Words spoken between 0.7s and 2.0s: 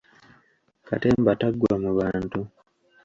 Katemba taggwa mu